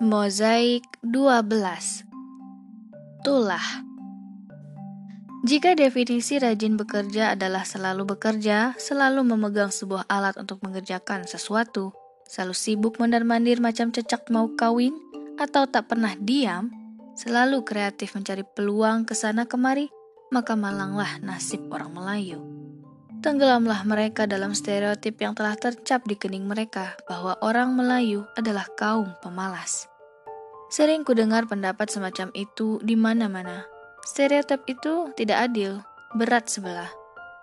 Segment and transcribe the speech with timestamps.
[0.00, 1.44] Mozaik 12
[3.20, 3.84] Tulah
[5.44, 11.92] Jika definisi rajin bekerja adalah selalu bekerja, selalu memegang sebuah alat untuk mengerjakan sesuatu,
[12.24, 14.96] selalu sibuk mondar-mandir macam cecak mau kawin,
[15.36, 16.72] atau tak pernah diam,
[17.12, 19.92] selalu kreatif mencari peluang ke sana kemari,
[20.32, 22.40] maka malanglah nasib orang Melayu.
[23.20, 29.12] Tenggelamlah mereka dalam stereotip yang telah tercap di kening mereka bahwa orang Melayu adalah kaum
[29.20, 29.90] pemalas.
[30.70, 33.66] Sering kudengar pendapat semacam itu di mana-mana.
[34.06, 35.82] Stereotip itu tidak adil,
[36.14, 36.86] berat sebelah.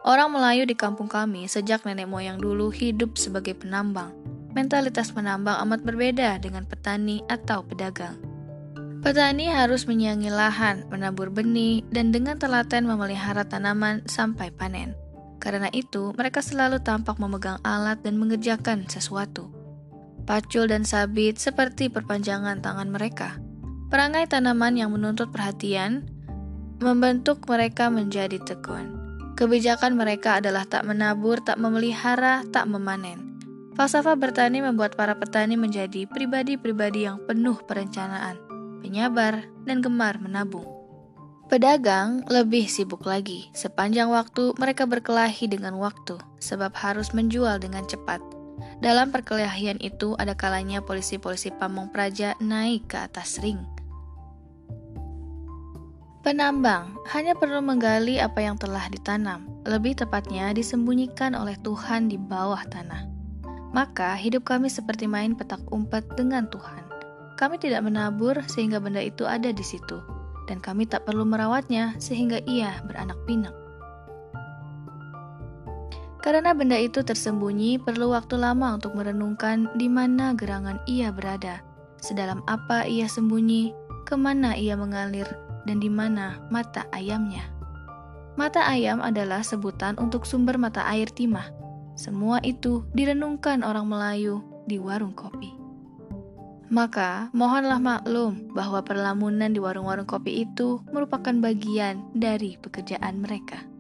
[0.08, 4.16] Orang Melayu di kampung kami sejak nenek moyang dulu hidup sebagai penambang.
[4.56, 8.16] Mentalitas penambang amat berbeda dengan petani atau pedagang.
[9.04, 14.96] Petani harus menyiangi lahan, menabur benih, dan dengan telaten memelihara tanaman sampai panen.
[15.44, 19.57] Karena itu, mereka selalu tampak memegang alat dan mengerjakan sesuatu.
[20.28, 23.40] Pacul dan sabit seperti perpanjangan tangan mereka.
[23.88, 26.04] Perangai tanaman yang menuntut perhatian
[26.84, 29.00] membentuk mereka menjadi tekun.
[29.40, 33.40] Kebijakan mereka adalah tak menabur, tak memelihara, tak memanen.
[33.80, 38.36] Falsafah bertani membuat para petani menjadi pribadi-pribadi yang penuh perencanaan,
[38.84, 40.68] penyabar, dan gemar menabung.
[41.48, 43.48] Pedagang lebih sibuk lagi.
[43.56, 48.20] Sepanjang waktu mereka berkelahi dengan waktu, sebab harus menjual dengan cepat.
[48.82, 53.62] Dalam perkelahian itu ada kalanya polisi-polisi Pamong Praja naik ke atas ring.
[56.26, 62.62] Penambang hanya perlu menggali apa yang telah ditanam, lebih tepatnya disembunyikan oleh Tuhan di bawah
[62.68, 63.08] tanah.
[63.72, 66.84] Maka hidup kami seperti main petak umpet dengan Tuhan.
[67.40, 72.40] Kami tidak menabur sehingga benda itu ada di situ dan kami tak perlu merawatnya sehingga
[72.48, 73.54] ia beranak pinak.
[76.28, 81.64] Karena benda itu tersembunyi, perlu waktu lama untuk merenungkan di mana gerangan ia berada,
[82.04, 83.72] sedalam apa ia sembunyi,
[84.04, 85.24] ke mana ia mengalir,
[85.64, 87.48] dan di mana mata ayamnya.
[88.36, 91.48] Mata ayam adalah sebutan untuk sumber mata air timah.
[91.96, 95.56] Semua itu direnungkan orang Melayu di warung kopi.
[96.68, 103.77] Maka, mohonlah maklum bahwa perlamunan di warung-warung kopi itu merupakan bagian dari pekerjaan mereka.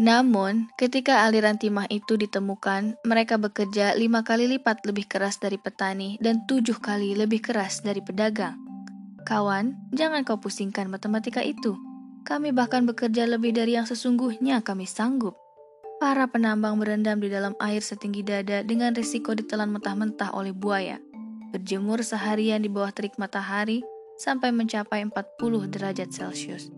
[0.00, 6.18] Namun, ketika aliran timah itu ditemukan, mereka bekerja lima kali lipat lebih keras dari petani
[6.18, 8.58] dan tujuh kali lebih keras dari pedagang.
[9.22, 11.78] Kawan, jangan kau pusingkan matematika itu.
[12.26, 15.38] Kami bahkan bekerja lebih dari yang sesungguhnya kami sanggup.
[16.02, 20.98] Para penambang berendam di dalam air setinggi dada dengan risiko ditelan mentah-mentah oleh buaya
[21.54, 23.86] berjemur seharian di bawah terik matahari
[24.18, 26.73] sampai mencapai 40 derajat Celcius.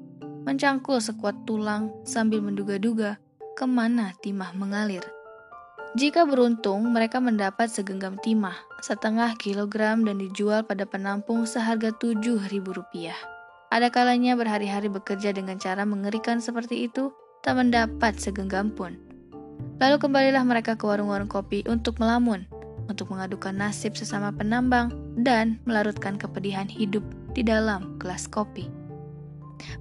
[0.46, 3.18] Mencangkul sekuat tulang sambil menduga-duga
[3.58, 5.02] ke mana timah mengalir.
[5.98, 13.10] Jika beruntung, mereka mendapat segenggam timah, setengah kilogram dan dijual pada penampung seharga Rp7.000.
[13.74, 17.10] Ada kalanya berhari-hari bekerja dengan cara mengerikan seperti itu,
[17.42, 18.94] tak mendapat segenggam pun.
[19.82, 22.46] Lalu kembalilah mereka ke warung-warung kopi untuk melamun,
[22.86, 27.02] untuk mengadukan nasib sesama penambang dan melarutkan kepedihan hidup
[27.34, 28.85] di dalam gelas kopi.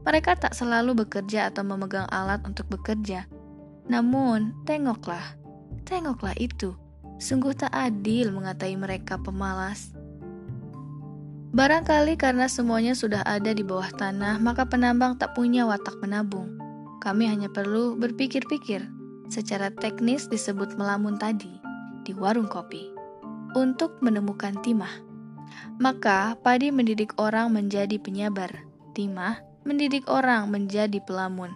[0.06, 3.28] Mereka tak selalu bekerja atau memegang alat untuk bekerja.
[3.86, 5.38] Namun, tengoklah,
[5.86, 6.74] tengoklah itu.
[7.22, 9.96] Sungguh tak adil mengatai mereka pemalas.
[11.56, 16.60] Barangkali karena semuanya sudah ada di bawah tanah, maka penambang tak punya watak menabung.
[17.00, 18.84] Kami hanya perlu berpikir-pikir,
[19.32, 21.56] secara teknis disebut melamun tadi,
[22.04, 22.92] di warung kopi
[23.56, 24.92] untuk menemukan timah.
[25.80, 28.52] Maka padi mendidik orang menjadi penyabar,
[28.92, 31.52] timah mendidik orang menjadi pelamun,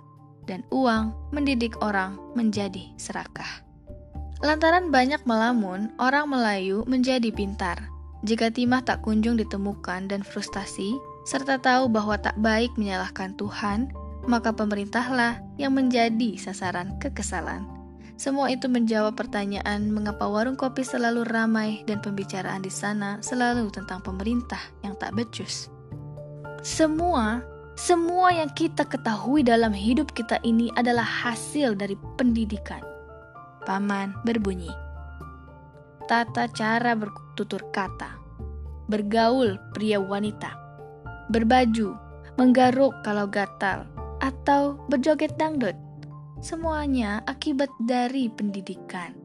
[0.50, 3.64] dan uang mendidik orang menjadi serakah.
[4.42, 7.78] Lantaran banyak melamun, orang Melayu menjadi pintar.
[8.26, 13.92] Jika timah tak kunjung ditemukan dan frustasi, serta tahu bahwa tak baik menyalahkan Tuhan,
[14.28, 17.68] maka pemerintahlah yang menjadi sasaran kekesalan.
[18.20, 24.04] Semua itu menjawab pertanyaan mengapa warung kopi selalu ramai dan pembicaraan di sana selalu tentang
[24.04, 25.72] pemerintah yang tak becus.
[26.60, 27.40] Semua,
[27.80, 32.84] semua yang kita ketahui dalam hidup kita ini adalah hasil dari pendidikan.
[33.64, 34.68] Paman berbunyi.
[36.04, 38.20] Tata cara bertutur kata.
[38.92, 40.52] Bergaul pria wanita.
[41.32, 41.96] Berbaju,
[42.36, 43.88] menggaruk kalau gatal,
[44.20, 45.78] atau berjoget dangdut
[46.44, 49.16] semuanya akibat dari pendidikan.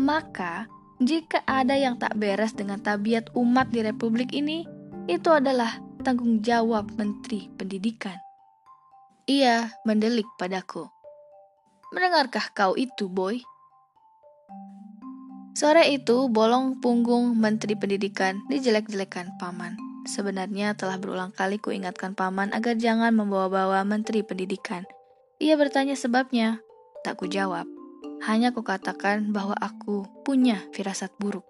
[0.00, 0.64] Maka,
[1.00, 4.64] jika ada yang tak beres dengan tabiat umat di republik ini,
[5.10, 8.14] itu adalah tanggung jawab Menteri Pendidikan.
[9.26, 10.86] Ia mendelik padaku.
[11.90, 13.42] Mendengarkah kau itu, boy?
[15.58, 19.74] Sore itu, bolong punggung Menteri Pendidikan dijelek-jelekan paman.
[20.06, 24.86] Sebenarnya telah berulang kali kuingatkan paman agar jangan membawa-bawa Menteri Pendidikan.
[25.42, 26.62] Ia bertanya sebabnya.
[27.02, 27.66] Tak ku jawab.
[28.30, 31.44] Hanya kukatakan bahwa aku punya firasat buruk.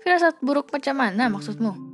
[0.00, 1.91] Firasat buruk macam mana maksudmu?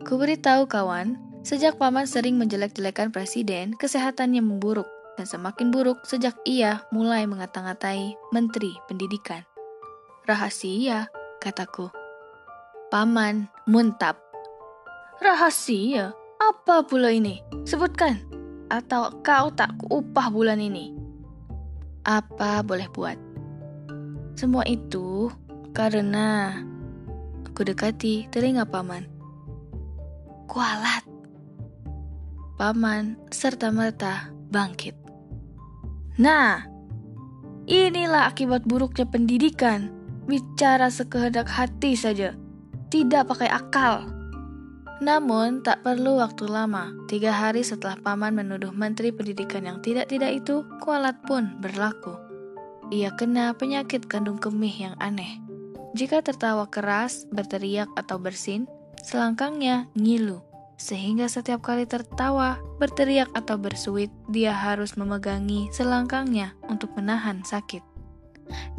[0.00, 4.88] Ku beritahu kawan, sejak paman sering menjelek-jelekan presiden, kesehatannya memburuk
[5.20, 9.44] dan semakin buruk sejak ia mulai mengata-ngatai Menteri Pendidikan.
[10.24, 11.92] Rahasia, kataku.
[12.88, 14.16] Paman muntap.
[15.20, 16.16] Rahasia?
[16.40, 17.44] Apa pula ini?
[17.68, 18.24] Sebutkan.
[18.72, 20.96] Atau kau tak upah bulan ini?
[22.08, 23.20] Apa boleh buat?
[24.32, 25.28] Semua itu
[25.76, 26.56] karena
[27.44, 29.19] aku dekati telinga paman.
[30.50, 31.06] Kualat.
[32.58, 34.98] Paman serta merta bangkit.
[36.18, 36.66] Nah,
[37.70, 39.94] inilah akibat buruknya pendidikan
[40.26, 42.34] bicara sekehendak hati saja,
[42.90, 44.10] tidak pakai akal.
[44.98, 46.98] Namun, tak perlu waktu lama.
[47.06, 52.18] Tiga hari setelah paman menuduh menteri pendidikan yang tidak-tidak itu, kualat pun berlaku.
[52.90, 55.38] Ia kena penyakit kandung kemih yang aneh.
[55.94, 58.66] Jika tertawa keras, berteriak atau bersin,
[59.04, 60.40] selangkangnya ngilu.
[60.80, 67.84] Sehingga setiap kali tertawa, berteriak atau bersuit, dia harus memegangi selangkangnya untuk menahan sakit.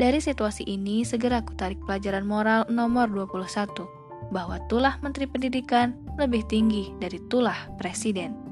[0.01, 3.85] Dari situasi ini, segera aku tarik pelajaran moral nomor 21,
[4.33, 8.50] bahwa tulah Menteri Pendidikan lebih tinggi dari tulah Presiden.